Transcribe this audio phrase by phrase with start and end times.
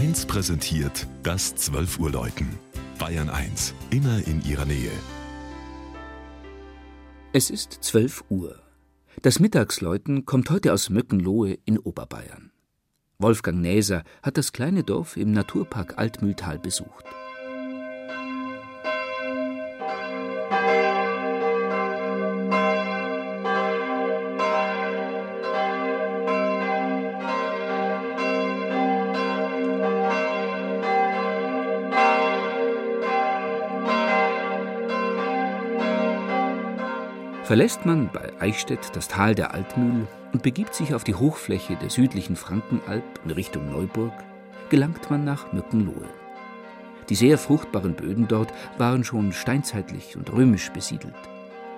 [0.00, 2.48] 1 präsentiert das 12 Uhr Läuten.
[2.98, 4.90] Bayern 1, immer in ihrer Nähe.
[7.34, 8.58] Es ist 12 Uhr.
[9.20, 12.50] Das Mittagsläuten kommt heute aus Möckenlohe in Oberbayern.
[13.18, 17.04] Wolfgang Näser hat das kleine Dorf im Naturpark Altmühltal besucht.
[37.50, 41.90] Verlässt man bei Eichstätt das Tal der Altmühl und begibt sich auf die Hochfläche der
[41.90, 44.12] südlichen Frankenalb in Richtung Neuburg,
[44.68, 46.06] gelangt man nach Mückenlohe.
[47.08, 51.12] Die sehr fruchtbaren Böden dort waren schon steinzeitlich und römisch besiedelt.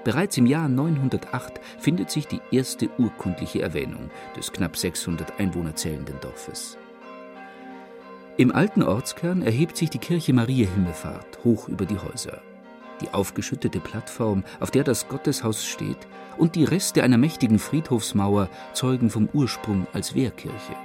[0.04, 6.20] Bereits im Jahr 908 findet sich die erste urkundliche Erwähnung des knapp 600 Einwohner zählenden
[6.20, 6.76] Dorfes.
[8.36, 12.42] Im alten Ortskern erhebt sich die Kirche Maria Himmelfahrt hoch über die Häuser
[13.02, 15.98] die aufgeschüttete Plattform, auf der das Gotteshaus steht,
[16.38, 20.76] und die Reste einer mächtigen Friedhofsmauer zeugen vom Ursprung als Wehrkirche.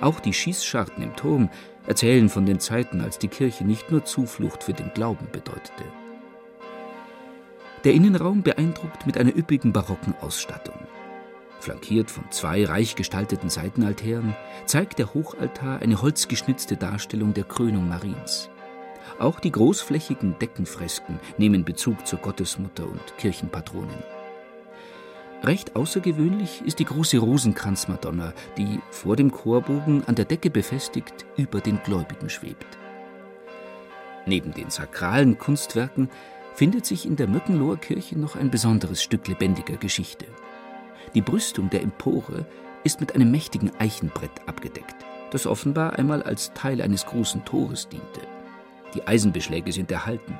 [0.00, 1.50] Auch die Schießscharten im Turm
[1.86, 5.84] erzählen von den Zeiten, als die Kirche nicht nur Zuflucht für den Glauben bedeutete.
[7.84, 10.78] Der Innenraum beeindruckt mit einer üppigen barocken Ausstattung.
[11.60, 18.48] Flankiert von zwei reich gestalteten Seitenaltären zeigt der Hochaltar eine holzgeschnitzte Darstellung der Krönung Mariens.
[19.18, 24.02] Auch die großflächigen Deckenfresken nehmen Bezug zur Gottesmutter und Kirchenpatronin.
[25.42, 31.60] Recht außergewöhnlich ist die große Rosenkranzmadonna, die vor dem Chorbogen an der Decke befestigt über
[31.60, 32.78] den Gläubigen schwebt.
[34.26, 36.10] Neben den sakralen Kunstwerken
[36.54, 40.26] findet sich in der Mückenloher Kirche noch ein besonderes Stück lebendiger Geschichte.
[41.14, 42.44] Die Brüstung der Empore
[42.84, 44.96] ist mit einem mächtigen Eichenbrett abgedeckt,
[45.30, 48.20] das offenbar einmal als Teil eines großen Tores diente.
[48.94, 50.38] Die Eisenbeschläge sind erhalten.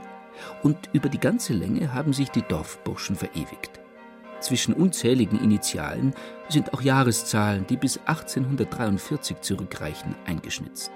[0.63, 3.81] Und über die ganze Länge haben sich die Dorfburschen verewigt.
[4.41, 6.15] Zwischen unzähligen Initialen
[6.49, 10.93] sind auch Jahreszahlen, die bis 1843 zurückreichen, eingeschnitzt.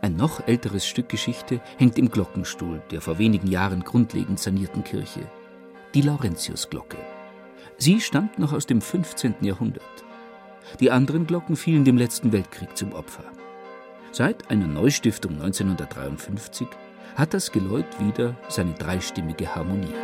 [0.00, 5.26] Ein noch älteres Stück Geschichte hängt im Glockenstuhl der vor wenigen Jahren grundlegend sanierten Kirche,
[5.94, 6.98] die Laurentiusglocke.
[7.78, 9.34] Sie stammt noch aus dem 15.
[9.40, 9.82] Jahrhundert.
[10.78, 13.24] Die anderen Glocken fielen dem letzten Weltkrieg zum Opfer.
[14.12, 16.66] Seit einer Neustiftung 1953
[17.16, 19.94] hat das Geläut wieder seine dreistimmige Harmonie.